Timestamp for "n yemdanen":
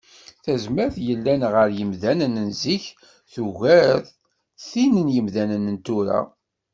5.05-5.63